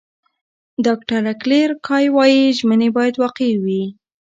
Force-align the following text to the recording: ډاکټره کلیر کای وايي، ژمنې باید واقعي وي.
ډاکټره 0.85 1.33
کلیر 1.41 1.69
کای 1.87 2.05
وايي، 2.15 2.43
ژمنې 2.57 2.89
باید 2.97 3.15
واقعي 3.23 3.55
وي. 3.63 3.83